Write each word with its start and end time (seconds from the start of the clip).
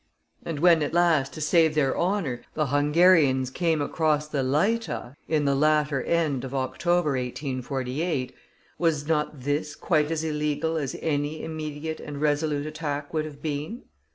And 0.43 0.57
when, 0.61 0.81
at 0.81 0.95
last, 0.95 1.31
to 1.33 1.41
save 1.41 1.75
their 1.75 1.95
honor, 1.95 2.41
the 2.55 2.65
Hungarians 2.73 3.51
came 3.51 3.83
across 3.83 4.27
the 4.27 4.41
Leitha, 4.41 5.15
in 5.27 5.45
the 5.45 5.53
latter 5.53 6.01
end 6.01 6.43
of 6.43 6.55
October, 6.55 7.11
1848, 7.11 8.33
was 8.79 9.07
not 9.07 9.41
this 9.41 9.75
quite 9.75 10.09
as 10.09 10.23
illegal 10.23 10.75
as 10.75 10.95
any 11.03 11.43
immediate 11.43 11.99
and 11.99 12.19
resolute 12.19 12.65
attack 12.65 13.13
would 13.13 13.25
have 13.25 13.43
been? 13.43 13.83